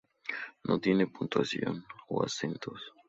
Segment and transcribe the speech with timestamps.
[0.63, 2.81] No tiene puntuación o acentos.